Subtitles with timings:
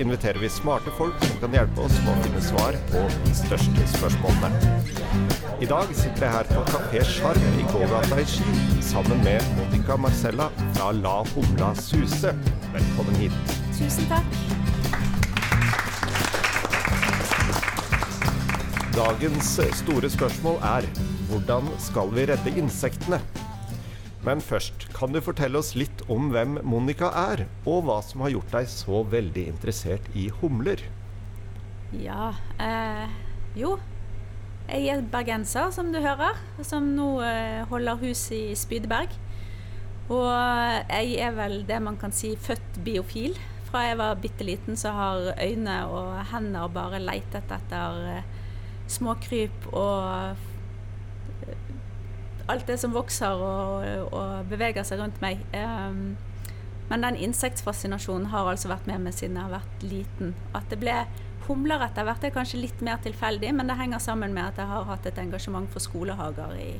[0.00, 3.86] inviterer vi smarte folk som kan hjelpe oss med å finne svar på de største
[3.94, 4.72] spørsmålene.
[5.62, 9.96] I dag sitter jeg her på Kafé Sjarm i gågata i Ski sammen med Monica
[9.96, 12.34] Marcella fra La Humla Suse.
[12.74, 13.54] Velkommen hit.
[13.78, 14.42] Tusen takk.
[18.94, 20.90] Dagens store spørsmål er
[21.30, 23.22] hvordan skal vi redde insektene?
[24.24, 28.32] Men først, kan du fortelle oss litt om hvem Monica er, og hva som har
[28.32, 30.80] gjort deg så veldig interessert i humler?
[31.94, 33.10] Ja eh,
[33.54, 33.76] Jo,
[34.64, 39.12] jeg er bergenser, som du hører, som nå eh, holder hus i Spydeberg.
[40.08, 40.30] Og
[40.88, 43.36] jeg er vel det man kan si født biofil.
[43.68, 48.26] Fra jeg var bitte liten, så har øyne og hender bare leitet etter eh,
[48.88, 50.40] småkryp og
[52.52, 55.42] alt det som vokser og, og beveger seg rundt meg.
[55.56, 56.16] Um,
[56.90, 60.34] men den insektfascinasjonen har altså vært med meg siden jeg har vært liten.
[60.56, 60.98] At det ble
[61.48, 64.70] humler etter hvert er kanskje litt mer tilfeldig, men det henger sammen med at jeg
[64.70, 66.70] har hatt et engasjement for skolehager i,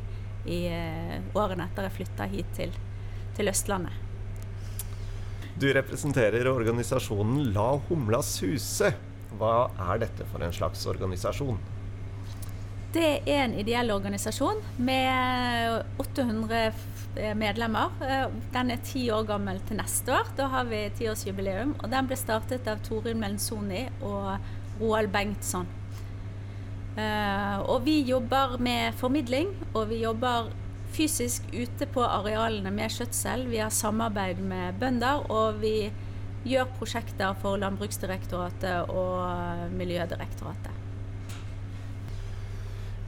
[0.49, 2.75] i uh, årene etter jeg flytta hit til,
[3.37, 4.01] til Østlandet.
[5.55, 8.91] Du representerer organisasjonen La Humlas Huse.
[9.39, 11.61] Hva er dette for en slags organisasjon?
[12.95, 16.59] Det er en ideell organisasjon med 800
[17.19, 17.91] eh, medlemmer.
[18.07, 20.31] Eh, den er ti år gammel til neste år.
[20.39, 21.75] Da har vi tiårsjubileum.
[21.81, 24.37] Og den ble startet av Torunn Melnsoni og
[24.79, 25.67] Roald Bengtsson.
[26.95, 30.53] Eh, og vi jobber med formidling, og vi jobber
[30.95, 33.49] fysisk ute på arealene med skjøtsel.
[33.51, 35.91] Vi har samarbeid med bønder, og vi
[36.47, 40.84] gjør prosjekter for Landbruksdirektoratet og Miljødirektoratet.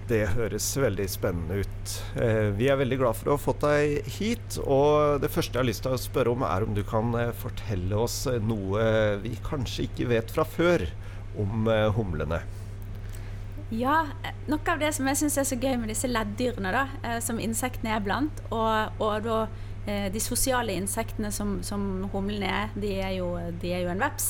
[0.07, 1.95] Det høres veldig spennende ut.
[2.23, 4.59] Eh, vi er veldig glad for å ha fått deg hit.
[4.63, 7.33] Og det første jeg har lyst til å spørre om, er om du kan eh,
[7.35, 8.85] fortelle oss noe
[9.25, 10.87] vi kanskje ikke vet fra før
[11.43, 12.39] om eh, humlene.
[13.75, 14.05] Ja,
[14.47, 17.97] noe av det som jeg syns er så gøy med disse leddyrene, da, som insektene
[17.97, 19.41] er blant, og, og da
[19.87, 24.29] de sosiale insektene som, som humlene er, de er, jo, de er jo en veps.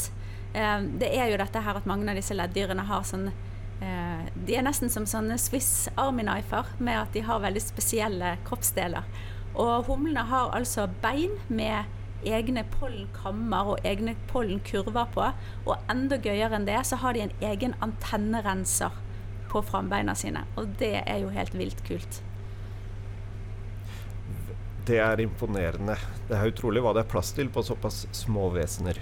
[0.52, 4.64] Det er jo dette her at mange av disse leddyrene har sånn Eh, de er
[4.64, 9.04] nesten som sånne Swiss Army Knifer, med at de har veldig spesielle kroppsdeler.
[9.56, 11.84] Og humlene har altså bein med
[12.26, 15.26] egne pollenkammer og egne pollenkurver på.
[15.66, 18.94] Og enda gøyere enn det, så har de en egen antennerenser
[19.50, 20.44] på frambeina sine.
[20.56, 22.22] Og det er jo helt vilt kult.
[24.86, 25.96] Det er imponerende.
[26.28, 29.00] Det er utrolig hva det er plass til på såpass små vesener.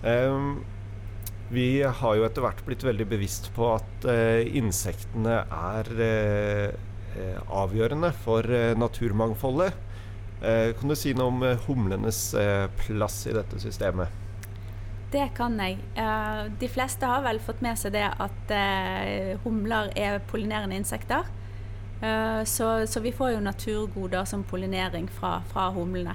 [0.00, 0.62] Um,
[1.48, 6.64] vi har jo etter hvert blitt veldig bevisst på at eh, insektene er eh,
[7.18, 9.72] eh avgjørende for eh, naturmangfoldet.
[10.42, 12.20] Eh, kan du si noe om eh, humlenes
[12.84, 14.26] plass i dette systemet?
[15.08, 15.78] Det kan jeg.
[16.60, 18.50] de fleste har vel fått med seg det at
[19.40, 21.24] humler er pollinerende insekter.
[22.44, 26.12] Så, så, vi får jo naturgoder som pollinering fra, fra humlene.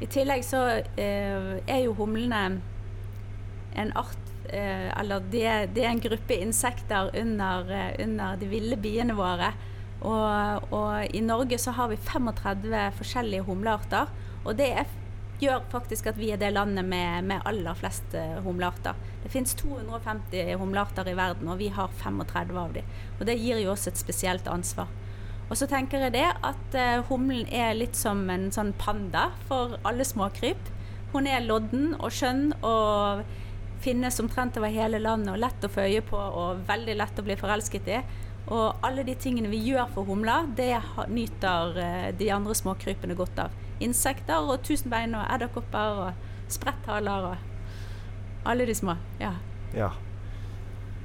[0.00, 0.62] I tillegg så
[0.96, 2.62] er jo humlene
[3.76, 9.16] en art Eller det, det, er en gruppe insekter under, eh, under de ville biene
[9.16, 9.52] våre.
[10.04, 14.10] Og, og, i Norge så har vi 35 forskjellige humlearter.
[14.44, 14.90] Og det er,
[15.40, 18.98] gjør faktisk at vi er det landet med, med aller flest eh, humlearter.
[19.24, 22.92] Det finnes 250 humlearter i verden, og vi har 35 av dem.
[23.18, 24.92] Og det gir jo oss et spesielt ansvar.
[25.48, 26.76] Og så tenker jeg det at
[27.10, 30.70] humlen er litt som en sånn panda for alle småkryp.
[31.12, 33.20] Hun er lodden og skjønn og
[33.84, 37.24] finnes omtrent over hele landet og lett å få øye på og veldig lett å
[37.26, 37.98] bli forelsket i.
[38.44, 40.76] Og alle de tingene vi gjør for humler, det
[41.12, 43.54] nyter eh, de andre småkrypene godt av.
[43.84, 48.96] Insekter og tusenbein og edderkopper og spretthaler og alle de små.
[49.20, 49.32] Ja.
[49.76, 49.90] ja.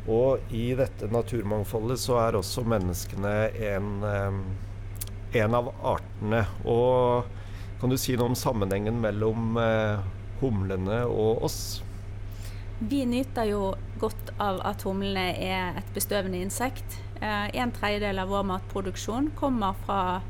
[0.09, 3.35] Og i dette naturmangfoldet så er også menneskene
[3.71, 6.43] en, eh, en av artene.
[6.67, 7.27] Og
[7.79, 10.09] kan du si noe om sammenhengen mellom eh,
[10.43, 11.61] humlene og oss?
[12.79, 16.95] Vi nyter jo godt av at humlene er et bestøvende insekt.
[17.19, 20.21] Eh, en tredjedel av vår matproduksjon kommer fra,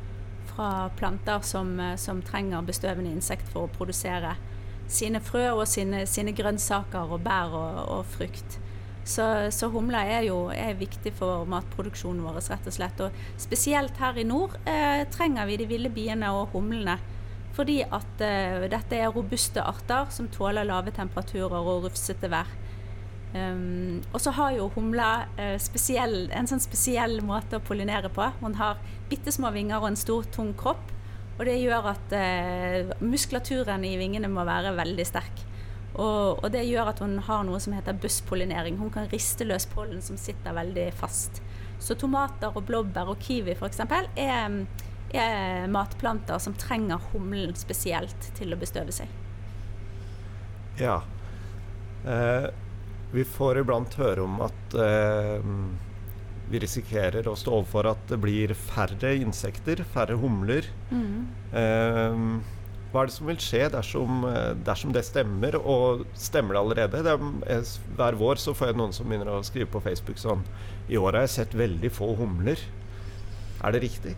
[0.49, 4.33] fra planter som, eh, som, trenger bestøvende insekt for å produsere
[4.89, 8.57] sine frø og sine, sine grønnsaker og bær og, og frukt.
[9.05, 13.05] Så, så humler er jo er viktig for matproduksjonen vår, rett og slett.
[13.05, 16.97] Og spesielt her i nord eh, trenger vi de ville biene og humlene
[17.57, 22.49] fordi at uh, dette er robuste arter som tåler lave temperaturer og rufsete vær.
[23.29, 28.25] Um, og så har jo humla uh, spesiell, en sånn spesiell måte å pollinere på.
[28.41, 28.79] Hun har
[29.09, 30.95] bitte små vinger og en stor, tung kropp.
[31.39, 35.45] Og det gjør at uh, muskulaturen i vingene må være veldig sterk.
[35.99, 38.77] Og, og, det gjør at hun har noe som heter busspollinering.
[38.79, 41.41] Hun kan riste løs pollen som sitter veldig fast.
[41.79, 43.81] Så tomater og blåbær og kiwi f.eks.
[44.19, 44.59] Er,
[45.17, 49.09] er matplanter som trenger humlen spesielt til å bestøve seg.
[50.79, 51.01] Ja.
[52.05, 52.49] Eh,
[53.11, 55.49] vi får iblant høre om at eh,
[56.49, 60.69] vi risikerer å stå overfor at det blir færre insekter, færre humler.
[60.93, 61.27] Mm.
[61.57, 62.23] Eh,
[62.89, 67.03] hva er det som vil skje dersom, eh, dersom, det stemmer, og stemmer det allerede?
[67.05, 70.41] Det er, hver vår så får jeg noen som begynner å skrive på Facebook sånn
[70.89, 72.61] I år har jeg sett veldig få humler.
[73.61, 74.15] Er det riktig?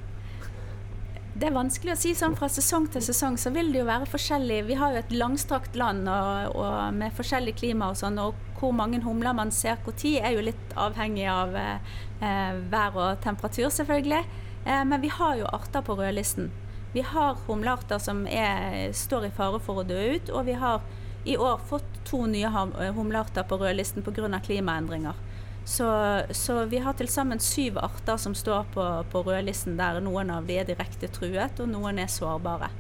[1.41, 3.33] Det er vanskelig å si sånn fra sesong til sesong.
[3.41, 4.59] Så vil det jo være forskjellig.
[4.67, 8.19] Vi har jo et langstrakt land og, og med forskjellig klima og sånn.
[8.21, 12.93] Og hvor mange humler man ser hvor tid, er jo litt avhengig av eh, vær
[12.93, 14.21] og temperatur, selvfølgelig.
[14.67, 16.51] Eh, men vi har jo arter på rødlisten.
[16.93, 20.85] Vi har humlearter som er, står i fare for å dø ut, og vi har
[21.25, 22.53] i år fått to nye
[22.93, 24.29] humlearter på rødlisten pga.
[24.45, 25.17] klimaendringer.
[25.65, 25.87] Så,
[26.31, 30.47] så, vi har til sammen syv arter som står på, på, rødlisten, der noen av
[30.49, 32.71] de er direkte truet, og noen er sårbare.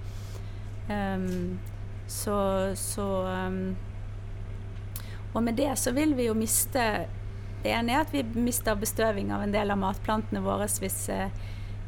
[0.89, 1.59] Um,
[2.09, 2.35] så,
[2.75, 3.05] så
[3.47, 3.75] um,
[5.31, 6.81] Og med det så vil vi jo miste
[7.61, 11.29] Det ene er at vi mister bestøving av en del av matplantene våre hvis, uh,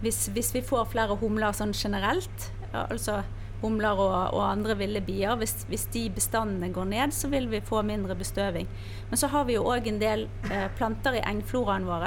[0.05, 3.23] hvis, hvis vi får flere humler sånn generelt, altså
[3.63, 7.63] humler og, og andre ville bier, hvis, hvis, de bestandene går ned, så vil vi
[7.63, 8.67] få mindre bestøving.
[9.09, 12.05] Men så har vi jo òg en del eh, planter i engfloraen vår.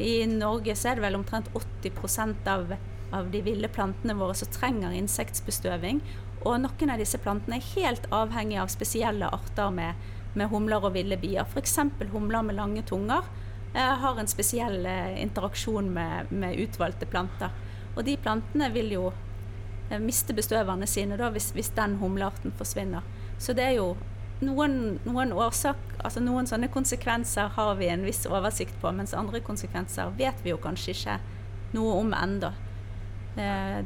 [0.00, 2.72] I Norge så er det vel omtrent 80% av,
[3.12, 6.00] av de ville plantene våre som trenger insektbestøving.
[6.46, 10.08] Og noen av disse plantene er helt avhengig av spesielle arter med,
[10.38, 11.44] med humler og ville bier.
[11.44, 11.76] F.eks.
[12.14, 13.28] humler med lange tunger
[13.74, 17.50] har en spesiell eh, interaksjon med, med, utvalgte planter.
[17.96, 19.10] Og de plantene vil jo
[19.90, 23.06] eh, miste bestøverne sine da, hvis, hvis den humlearten forsvinner.
[23.38, 23.94] Så det er jo
[24.44, 29.42] noen, noen, årsak, altså noen sånne konsekvenser har vi en viss oversikt på, mens andre
[29.44, 31.18] konsekvenser vet vi jo kanskje ikke
[31.76, 32.52] noe om ennå.
[33.40, 33.82] Eh,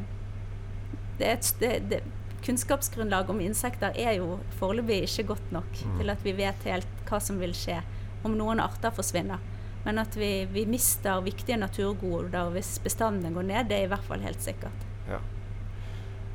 [2.45, 5.99] kunnskapsgrunnlaget om insekter er jo foreløpig ikke godt nok mm.
[6.01, 7.79] til at vi vet helt hva som vil skje
[8.25, 9.41] om noen arter forsvinner.
[9.85, 14.07] Men at vi, vi mister viktige naturgoder hvis bestandene går ned, det er i hvert
[14.09, 14.87] fall helt sikkert.
[15.09, 15.21] Ja.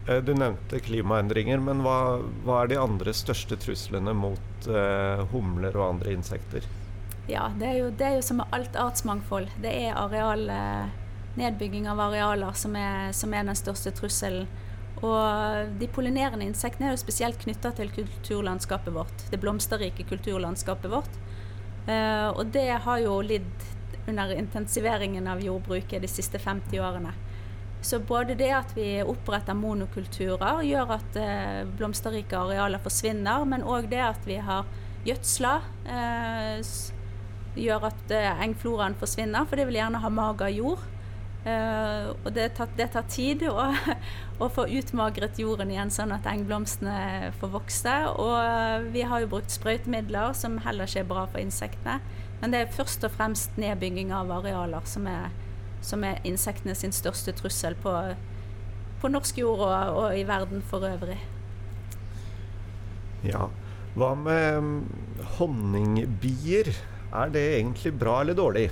[0.10, 5.76] Eh, du nevnte klimaendringer, men hva, hva, er de andre største truslene mot eh, humler
[5.78, 6.66] og andre insekter?
[7.30, 9.52] Ja, det er, jo, det er jo som med alt artsmangfold.
[9.62, 10.90] Det er areal, eh,
[11.38, 14.50] nedbygging av arealer som er, som er den største trusselen.
[15.00, 19.28] Og de pollinerende insektene er jo spesielt knytta til kulturlandskapet vårt.
[19.32, 21.20] Det blomsterrike kulturlandskapet vårt.
[21.86, 23.68] Eh, og det har jo lidd
[24.10, 27.14] under intensiveringen av jordbruket de siste 50 årene.
[27.82, 33.88] Så både det at vi oppretter monokulturer, gjør at uh, blomsterrike arealer forsvinner, men òg
[33.92, 34.68] det at vi har
[35.08, 35.56] gjødsla,
[35.88, 36.72] uh,
[37.60, 38.16] gjør at
[38.46, 40.88] engfloraen forsvinner, for det vil gjerne ha mager jord.
[41.50, 43.70] Og det tar, det tar tid å,
[44.44, 47.96] å, få utmagret jorden igjen, sånn at engblomstene får vokse.
[48.22, 51.98] Og vi har jo brukt sprøytemidler, som heller ikke er bra for insektene.
[52.40, 55.32] Men det er først og fremst nedbygging av arealer som er,
[55.86, 57.94] som er insektene sin største trussel på,
[59.02, 61.20] på norsk jord og, og, i verden for øvrig.
[63.26, 63.48] Ja.
[64.00, 64.78] Hva med mm,
[65.40, 66.70] honningbier?
[67.10, 68.70] Er det egentlig bra eller dårlig?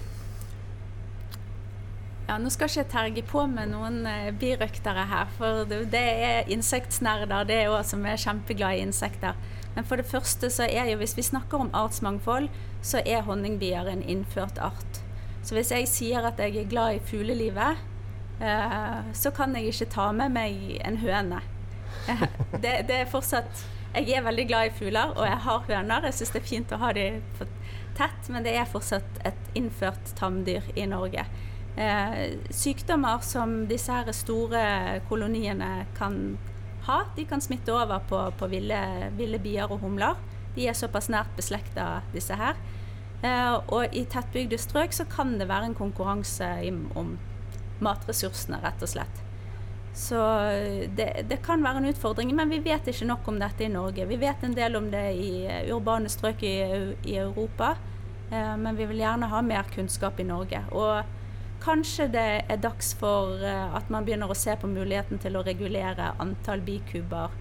[2.27, 6.03] Ja, Nå skal ikke jeg terge på med noen uh, birøktere her, for det, det
[6.27, 9.39] er insektnerder det er også, som er kjempeglade i insekter.
[9.77, 12.49] Men for det første så er jo, hvis vi snakker om artsmangfold,
[12.83, 15.01] så er honningbier en innført art.
[15.43, 17.79] Så hvis jeg sier at jeg er glad i fuglelivet,
[18.41, 21.41] uh, så kan jeg ikke ta med meg en høne.
[22.63, 23.65] det, det, er fortsatt
[23.95, 26.07] Jeg er veldig glad i fugler, og jeg har høner.
[26.09, 27.21] Jeg syns det er fint å ha dem
[27.97, 31.25] tett, men det er fortsatt et innført tamdyr i Norge.
[31.77, 34.61] Eh, sykdommer som disse her store
[35.09, 36.37] koloniene kan
[36.87, 38.79] ha, de kan smitte over på, på ville,
[39.17, 40.17] ville, bier og humler.
[40.55, 42.57] De er såpass nært beslekta, disse her.
[43.25, 46.49] Eh, og i tettbygde strøk så kan det være en konkurranse
[46.97, 47.15] om
[47.83, 49.23] matressursene, rett og slett.
[49.97, 50.19] Så
[50.93, 54.05] det, det, kan være en utfordring, men vi vet ikke nok om dette i Norge.
[54.05, 55.31] Vi vet en del om det i
[55.73, 56.57] urbane strøk i,
[57.09, 57.73] i Europa,
[58.29, 60.61] eh, men vi vil gjerne ha mer kunnskap i Norge.
[60.77, 61.15] Og
[61.63, 65.43] Kanskje det er dags for eh, at man begynner å se på muligheten til å
[65.45, 67.33] regulere antall bikuber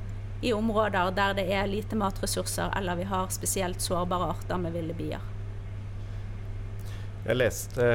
[0.45, 4.97] i områder der det er lite matressurser, eller vi har spesielt sårbare arter med ville
[4.97, 5.36] bier.
[7.27, 7.87] Jeg leste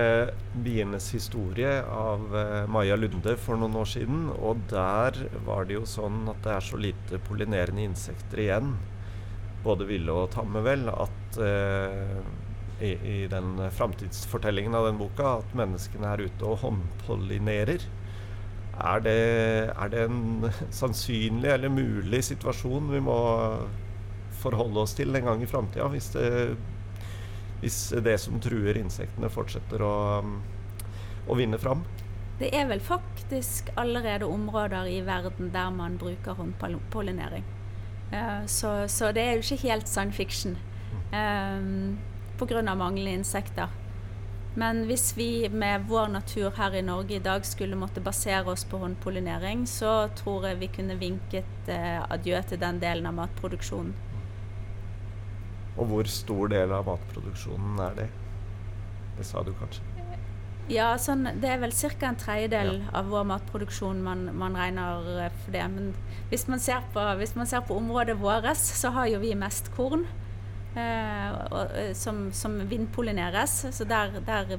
[0.59, 4.25] 'Bienes historie' av eh, Maja Lunde for noen år siden.
[4.35, 8.73] Og der var det jo sånn at det er så lite pollinerende insekter igjen,
[9.63, 12.19] både ville og tamme, vel, at eh,
[12.81, 17.87] i, i, den framtidsfortellingen av den boka at menneskene er ute og håndpollinerer.
[18.81, 19.17] Er det,
[19.71, 23.17] er det en sannsynlig eller mulig situasjon vi må
[24.43, 26.27] forholde oss til en gang i framtida, hvis det
[27.61, 29.95] hvis det som truer insektene, fortsetter å,
[31.27, 31.83] å vinne fram?
[32.41, 37.45] Det er vel faktisk allerede områder i verden der man bruker håndpollinering.
[38.11, 40.57] Uh, så, så, det er jo ikke helt science fiction
[41.13, 42.75] um, eh, pga.
[42.75, 43.69] manglende insekter.
[44.55, 48.65] Men hvis vi med vår natur her i Norge i dag skulle måtte basere oss
[48.65, 53.93] på håndpollinering, så tror jeg vi kunne vinket uh, adjø til den delen av matproduksjonen.
[55.77, 58.09] Og hvor stor del av matproduksjonen er det?
[59.17, 59.85] Det sa du kanskje?
[60.71, 62.07] Ja, sånn, det er vel ca.
[62.07, 62.89] en tredjedel ja.
[62.95, 65.63] av vår matproduksjon man, man, regner eh, for det.
[65.73, 65.89] Men
[66.31, 67.03] hvis man ser på,
[67.35, 70.05] man ser på området vårt, så har jo vi mest korn.
[70.71, 73.65] Eh, og, eh, som, som vindpollineres.
[73.75, 74.55] Så, der, der,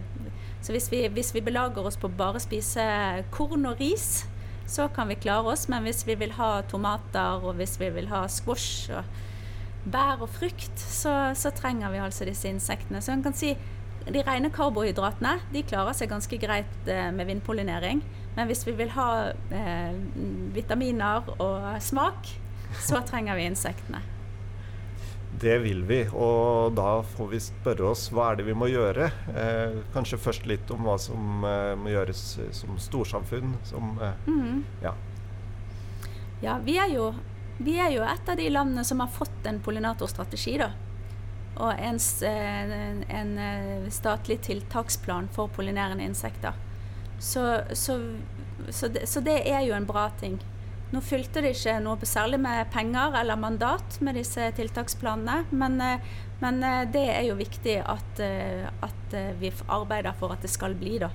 [0.60, 2.84] så hvis, vi, hvis, vi, belager oss på bare spise
[3.32, 4.26] korn og ris,
[4.68, 5.68] så kan vi klare oss.
[5.72, 9.08] Men hvis vi vil ha tomater, og hvis vi vil ha squash og
[9.84, 13.02] bær og frukt, så, så, trenger vi altså disse insektene.
[13.02, 13.54] Så en kan si
[14.02, 18.02] de rene karbohydratene de klarer seg ganske greit eh, med vindpollinering.
[18.36, 19.10] Men hvis vi vil ha
[19.52, 19.98] eh,
[20.54, 22.30] vitaminer og smak,
[22.80, 24.00] så trenger vi insektene.
[25.42, 29.08] Det vil vi, og da får vi spørre oss hva er det vi må gjøre.
[29.32, 32.22] Eh, kanskje først litt om hva som eh, må gjøres
[32.54, 33.56] som storsamfunn.
[33.66, 33.96] Som,
[34.28, 34.92] mm ja.
[36.44, 37.10] ja, vi er jo
[37.58, 40.56] vi er jo et av de landene som har fått en pollinatorstrategi.
[40.62, 40.70] da.
[41.60, 46.56] Og en, en, en, eh, statlig tiltaksplan for pollinerende insekter.
[47.18, 47.98] Så, så,
[48.68, 50.40] så, det, så, det, er jo en bra ting.
[50.92, 56.12] Nå fylte det ikke noe særlig med penger eller mandat med disse tiltaksplanene, men, eh,
[56.40, 58.24] men eh, det er jo viktig at,
[58.80, 58.98] at,
[59.38, 61.12] vi arbeider for at det skal bli, da.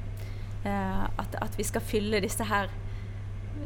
[0.68, 2.70] At, at vi skal fylle disse her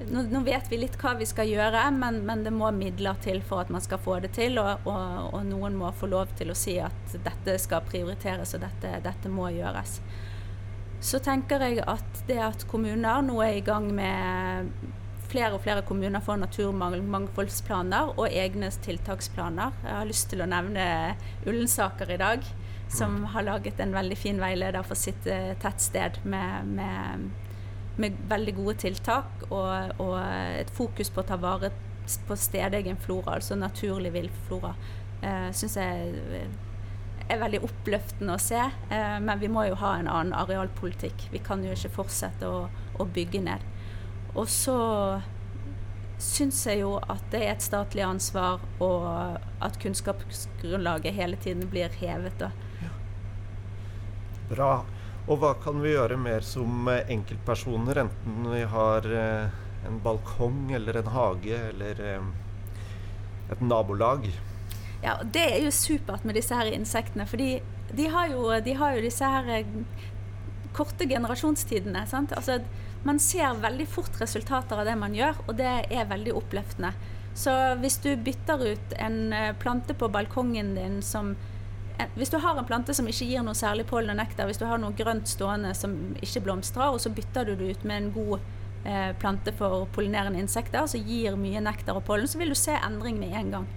[0.10, 3.42] nå, nå, vet vi litt hva vi skal gjøre, men, men, det må midler til
[3.46, 4.60] for at man skal få det til.
[4.62, 8.66] Og, og, og noen må få lov til å si at dette skal prioriteres, og
[8.66, 10.00] dette, dette, må gjøres.
[11.02, 14.74] Så tenker jeg at det at kommuner nå er i gang med
[15.32, 19.78] Flere og flere kommuner får naturmangfoldsplaner og egne tiltaksplaner.
[19.86, 20.84] Jeg har lyst til å nevne
[21.48, 22.44] Ullensaker i dag,
[22.92, 23.30] som mm.
[23.32, 27.41] har laget en veldig fin veileder for sitt eh, tettsted med, med
[28.00, 30.18] med veldig gode tiltak og, og,
[30.62, 31.72] et fokus på å ta vare
[32.28, 34.74] på stedegen flora, altså naturlig villflora,
[35.22, 36.46] eh, syns jeg
[37.32, 38.62] er veldig oppløftende å se.
[38.92, 41.30] Eh, men vi må jo ha en annen arealpolitikk.
[41.32, 42.66] Vi kan jo ikke fortsette å,
[43.00, 43.68] å bygge ned.
[44.36, 44.78] Og så
[46.22, 49.08] syns jeg jo at det er et statlig ansvar, og
[49.64, 52.38] at kunnskapsgrunnlaget hele tiden blir hevet.
[52.40, 52.52] Da.
[52.82, 52.92] Ja.
[54.52, 54.74] Bra.
[55.30, 60.72] Og hva kan vi gjøre mer som eh, enkeltpersoner, enten vi har eh, en balkong
[60.74, 62.32] eller en hage eller eh,
[63.54, 64.26] et nabolag?
[65.04, 67.28] Ja, Det er jo supert med disse her insektene.
[67.30, 67.60] For de,
[67.94, 69.66] de, har, jo, de har jo disse her
[70.74, 72.06] korte generasjonstidene.
[72.10, 72.34] Sant?
[72.38, 72.60] Altså,
[73.06, 76.94] man ser veldig fort resultater av det man gjør, og det er veldig oppløftende.
[77.38, 81.34] Så hvis du bytter ut en plante på balkongen din som
[82.16, 84.66] hvis du har en plante som ikke gir noe særlig pollen og nektar, hvis du
[84.70, 88.12] har noe grønt stående som ikke blomstrer, og så bytter du det ut med en
[88.16, 88.36] god
[88.86, 92.76] eh, plante for pollinerende insekter som gir mye nektar og pollen, så vil du se
[92.78, 93.70] endring med en gang.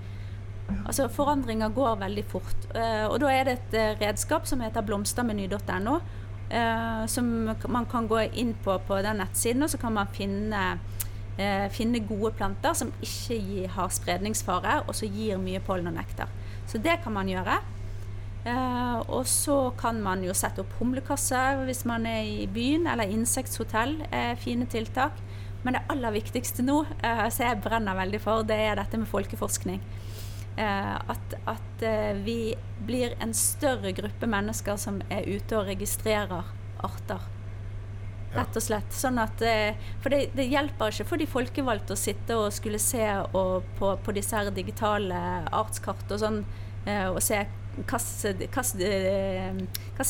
[0.86, 2.68] Altså Forandringer går veldig fort.
[2.74, 5.98] Eh, og da er det et eh, redskap som heter blomstermeny.no,
[6.50, 7.30] eh, som
[7.68, 10.64] man kan gå inn på på den nettsiden, og så kan man finne
[11.38, 15.98] eh, finne gode planter som ikke gir, har spredningsfare, og som gir mye pollen og
[15.98, 16.32] nektar.
[16.66, 17.60] Så det kan man gjøre.
[18.44, 23.08] Uh, og så kan man jo sette opp humlekasser hvis man er i byen, eller
[23.08, 23.96] insekthotell.
[24.12, 25.20] Eh, fine tiltak.
[25.64, 29.08] Men det aller viktigste nå, eh, som jeg brenner veldig for, det er dette med
[29.08, 29.80] folkeforskning.
[30.56, 31.80] at, at
[32.22, 32.54] vi
[32.86, 36.44] blir en større gruppe mennesker som er ute og registrerer
[36.78, 37.24] arter.
[38.36, 38.94] Rett og slett.
[38.94, 39.42] Sånn at,
[40.04, 43.96] for det, det, hjelper ikke for de folkevalgte å sitte og skulle se og på,
[43.98, 45.18] på disse her digitale
[45.50, 46.40] artskart og sånn,
[46.86, 47.42] og se
[47.74, 47.90] hvilke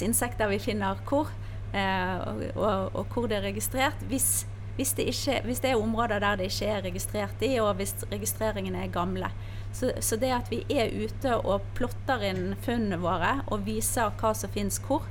[0.05, 1.31] insekter vi finner hvor,
[1.73, 4.05] eh, og, og, og, hvor det er registrert.
[4.09, 7.75] Hvis, hvis, det ikke, hvis, det er områder der det ikke er registrert i, og
[7.81, 9.31] hvis registreringene er gamle.
[9.73, 14.35] Så, så det at vi er ute og plotter inn funnene våre og viser hva
[14.35, 15.03] som finnes hvor,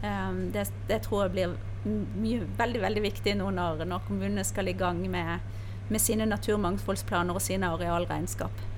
[0.00, 1.50] Det, det, tror jeg blir
[1.84, 5.40] mye, veldig veldig viktig nå når, når kommunene skal i gang med,
[5.88, 8.69] med sine naturmangfoldsplaner og sine arealregnskap.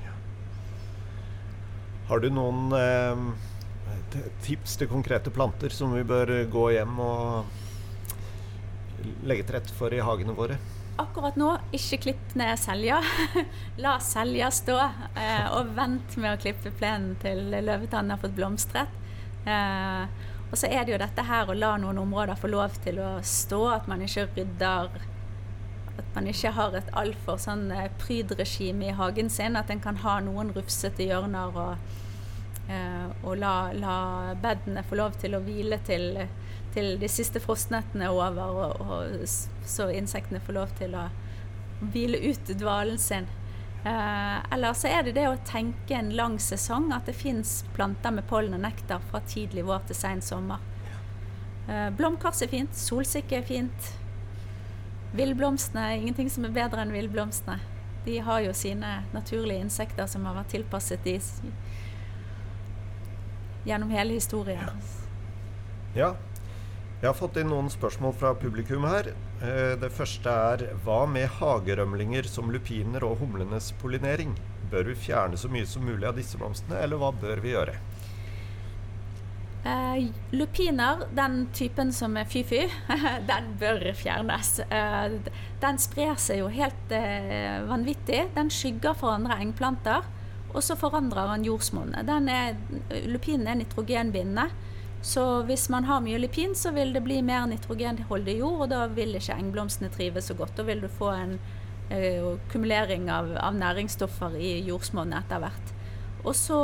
[2.08, 3.24] Har du noen eh,
[4.44, 7.44] tips til konkrete planter som vi bør gå hjem og
[9.26, 10.58] legge til rette for i hagene våre?
[11.00, 12.98] Akkurat nå, ikke klipp ned selja.
[13.82, 14.76] La selja stå,
[15.16, 19.00] eh, og vent med å klippe plenen til løvetannen har fått blomstret.
[19.48, 23.00] Eh, og så er det jo dette her å la noen områder få lov til
[23.00, 24.90] å stå, at man ikke rydder
[26.02, 29.56] At man ikke har et altfor sånn eh, prydregime i hagen sin.
[29.56, 31.98] At en kan ha noen rufsete hjørner og,
[32.68, 33.96] eh, og la, la
[34.42, 36.24] bedene få lov til å hvile til
[36.72, 39.28] til de siste frostnettene er over, og, og,
[39.68, 41.06] så insektene får lov til å
[41.92, 43.28] hvile ut dvalen sin.
[43.84, 48.14] Eh, eller så er det det å tenke en lang sesong, at det fins planter
[48.14, 50.62] med pollen og nektar fra tidlig vår til sein sommer.
[51.68, 53.92] Eh, blomkars er fint, solsikke er fint.
[55.12, 57.58] Villblomstene ingenting som er bedre enn villblomstene.
[58.06, 61.18] De har jo sine naturlige insekter som har vært tilpasset de
[63.68, 64.72] gjennom hele historien.
[65.94, 66.14] Ja.
[67.02, 69.08] Jeg har fått inn noen spørsmål fra publikum her.
[69.42, 74.36] Eh, det første er hva med hagerømlinger som lupiner og humlenes pollinering?
[74.70, 77.74] Bør vi fjerne så mye som mulig av disse blomstene, eller hva bør vi gjøre?
[79.62, 82.64] Uh, lupiner, den typen som er fy-fy,
[83.30, 84.56] den bør fjernes.
[84.66, 85.20] Uh,
[85.62, 88.24] den sprer seg jo helt uh, vanvittig.
[88.34, 90.08] Den skygger for andre engplanter,
[90.50, 92.10] og så forandrer den jordsmonnet.
[93.06, 94.48] Lupinen er nitrogenbindende.
[95.02, 98.84] Så hvis man har mye lupin, så vil det bli mer nitrogenholdig jord, og da
[98.90, 100.56] vil ikke engblomstene trives så godt.
[100.58, 101.38] Da vil du få en
[102.52, 105.72] kumulering av, av, næringsstoffer i jordsmonnet etter hvert.
[106.22, 106.60] Og så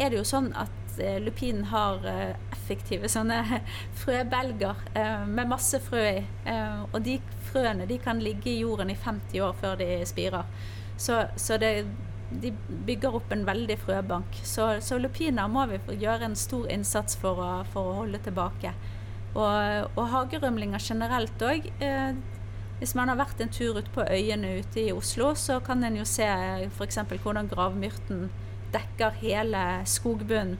[0.00, 0.79] er det jo sånn at
[1.24, 3.40] lupinen har uh, effektive sånne
[4.02, 4.84] frøbelger
[5.26, 6.20] med masse frø i.
[6.92, 7.16] og de
[7.50, 10.46] frøene de kan ligge i jorden i 50 år før de spirer.
[11.00, 11.72] Så, så det
[12.30, 12.52] de
[12.86, 14.40] bygger opp en veldig frøbank.
[14.46, 18.72] Så, så lupiner må vi gjøre en stor innsats for å, for å holde tilbake.
[19.34, 21.66] Og, og hagerømlinger generelt òg.
[21.82, 22.12] Eh,
[22.80, 25.98] hvis man har vært en tur ut på øyene ute i Oslo, så kan en
[26.00, 26.26] jo se
[26.70, 27.02] f.eks.
[27.10, 28.30] hvordan gravmyrten
[28.72, 30.56] dekker hele skogbunnen.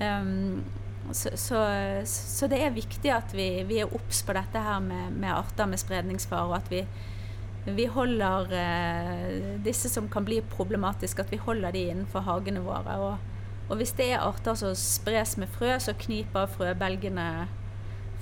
[0.00, 0.64] Um,
[1.12, 1.58] så, så,
[2.06, 5.68] så, det er viktig at vi, vi er obs på dette her med, med arter
[5.68, 6.80] med spredningsfare, og at vi,
[7.64, 12.96] vi holder eh, disse som kan bli problematiske, at vi holder de innenfor hagene våre.
[13.04, 17.28] Og, og hvis det er arter som spres med frø, så kniper frøbelgene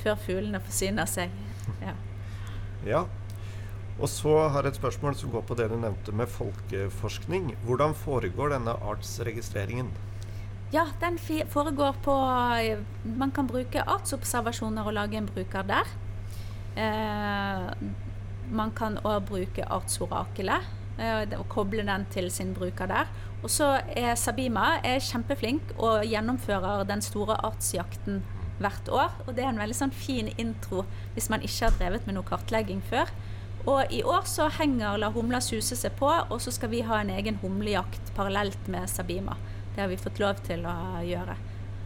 [0.03, 1.35] før fuglene forsyner seg.
[1.83, 1.97] Ja.
[2.87, 3.03] ja.
[4.03, 7.53] Og så har jeg et spørsmål som går på det du nevnte med folkeforskning.
[7.67, 9.93] Hvordan foregår denne artsregistreringen?
[10.73, 11.19] Ja, den
[11.53, 12.15] foregår på
[13.05, 15.91] Man kan bruke artsobservasjoner og lage en bruker der.
[16.81, 17.67] Eh,
[18.49, 20.65] man kan òg bruke artsorakelet
[20.97, 23.13] eh, og koble den til sin bruker der.
[23.43, 28.23] Og så er Sabima er kjempeflink og gjennomfører den store artsjakten
[28.59, 29.13] hvert år.
[29.27, 32.29] Og det er en veldig sånn fin intro hvis man ikke har drevet med noe
[32.33, 33.13] kartlegging før.
[33.69, 37.03] Og i år så henger La humla suse seg på, og så skal vi ha
[37.03, 39.37] en egen humlejakt parallelt med Sabima.
[39.75, 41.37] Det har vi fått lov til å gjøre.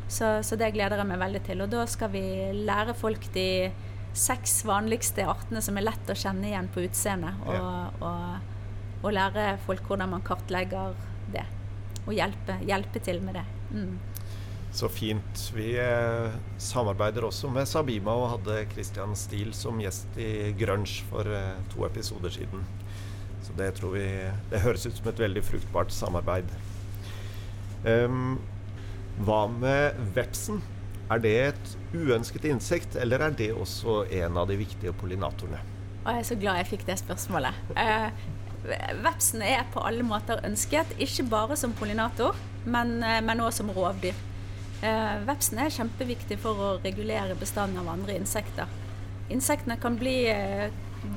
[0.08, 1.62] Så, så det gleder jeg meg veldig til.
[1.64, 2.24] Og da skal vi
[2.66, 3.48] lære folk de
[4.16, 7.40] seks vanligste artene som er lett å kjenne igjen på utseendet.
[7.46, 7.70] Og, ja.
[8.00, 8.52] og,
[9.02, 10.96] og, lære folk hvordan man kartlegger
[11.34, 11.44] det.
[12.06, 13.46] Og hjelpe, hjelpe til med det.
[13.74, 13.96] Mm.
[14.76, 15.42] Så fint.
[15.56, 21.28] Vi eh, samarbeider også med Sabima og hadde Christian Steele som gjest i Grunge for
[21.32, 22.66] eh, to episoder siden.
[23.46, 24.06] Så det tror vi
[24.50, 26.50] Det høres ut som et veldig fruktbart samarbeid.
[27.86, 28.38] Um,
[29.22, 30.58] hva med vepsen?
[31.06, 35.60] Er det et uønsket insekt, eller er det også en av de viktige pollinatorene?
[36.02, 37.60] Og jeg er så glad jeg fikk det spørsmålet.
[37.78, 38.10] Uh,
[39.04, 42.34] vepsen er på alle måter ønsket, ikke bare som pollinator,
[42.66, 44.18] men, eh, også som rovdyr.
[44.82, 48.66] Uh, vepsen er kjempeviktig for å regulere bestanden av andre insekter.
[49.30, 50.26] Insektene kan bli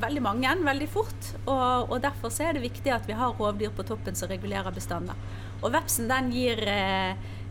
[0.02, 3.86] veldig mange veldig fort, og, og, derfor er det viktig at vi har rovdyr på
[3.88, 5.17] toppen som regulerer bestander.
[5.62, 6.62] Og vepsen den gir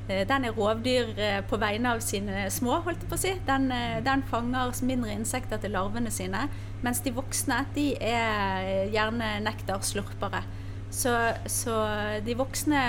[0.09, 3.35] eh, den er rovdyr eh, på vegne av sine små, holdt jeg på å si.
[3.49, 6.47] Den, eh, den, fanger mindre insekter til larvene sine.
[6.85, 10.43] Mens de voksne de er gjerne nektarslurpere.
[10.91, 11.13] Så,
[11.45, 11.75] så
[12.25, 12.81] de voksne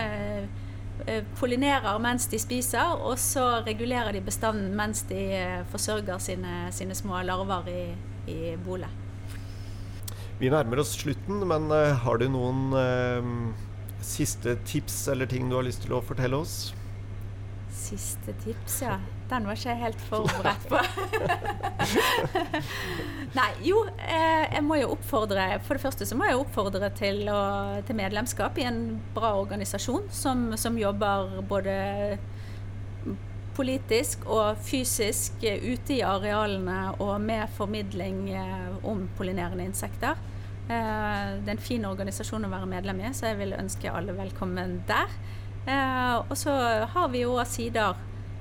[1.40, 5.26] pollinerer mens de spiser, og så regulerer de bestanden mens de
[5.72, 7.84] forsørger sine, sine små larver i,
[8.32, 9.09] i bolet.
[10.40, 13.32] Vi nærmer oss slutten, men uh, har du noen eh,
[14.06, 16.70] siste tips eller ting du har lyst til å fortelle oss?
[17.76, 18.96] Siste tips, ja.
[19.30, 20.80] Den var ikke jeg helt forberedt på.
[23.38, 27.22] Nei, jo, eh, jeg må jo oppfordre For det første så må jeg oppfordre til,
[27.30, 27.42] å,
[27.86, 28.82] til medlemskap i en
[29.14, 31.76] bra organisasjon som, som, jobber både
[33.60, 40.16] politisk og fysisk ute i arealene og med formidling eh, om pollinerende insekter.
[40.70, 44.16] Eh, det er en fin organisasjon å være medlem i, så jeg vil ønske alle
[44.16, 45.20] velkommen der.
[45.70, 46.54] Og så
[46.90, 47.98] har vi jo sider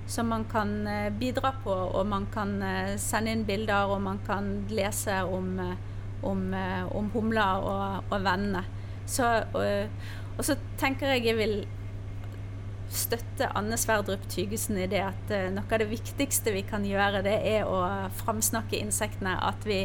[0.09, 4.21] som man kan eh, bidra på, og man kan eh, sende inn bilder, og man
[4.27, 5.75] kan lese om, eh,
[6.25, 6.41] om,
[6.97, 8.65] om humler og, og vennene.
[9.07, 10.01] Så, og,
[10.37, 11.55] og, så tenker jeg jeg vil
[12.93, 17.37] støtte Anne Sverdrup Tygesen i det at noe av det viktigste vi kan gjøre, det
[17.51, 17.83] er å
[18.23, 19.35] framsnakke insektene.
[19.45, 19.83] At vi,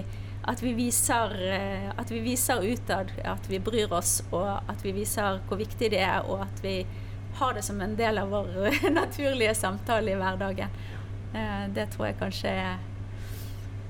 [0.48, 1.36] at vi, viser,
[2.00, 6.00] at vi viser utad at vi bryr oss, og at vi viser hvor viktig det
[6.06, 6.78] er, og at vi
[7.34, 10.70] har det som en del av vår naturlige samtale i hverdagen.
[11.34, 12.52] Eh, det tror jeg kanskje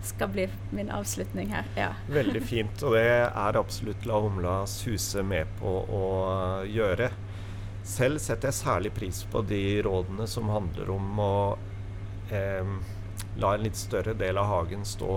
[0.03, 1.67] skal bli min avslutning her.
[1.79, 1.91] Ja.
[2.11, 6.07] Veldig fint, og det er absolutt La Humla Suse med på å
[6.67, 7.11] gjøre.
[7.83, 11.35] Selv setter jeg særlig pris på de rådene som handler om å
[12.31, 12.73] eh,
[13.43, 15.11] la en litt større del av hagen stå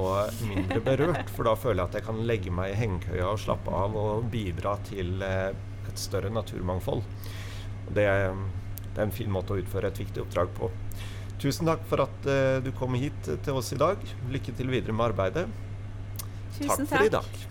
[0.48, 1.30] mindre berørt.
[1.32, 4.28] For da føler jeg at jeg kan legge meg i hengekøya og slappe av og
[4.32, 5.50] bidra til eh,
[5.86, 7.04] et større naturmangfold.
[7.94, 8.06] Det
[8.96, 10.70] det er en fin måte å utføre et viktig oppdrag på.
[11.42, 14.00] Tusen takk for at uh, du kom hit til oss i dag.
[14.32, 15.44] Lykke til videre med arbeidet.
[16.56, 17.42] Tusen takk for i dag.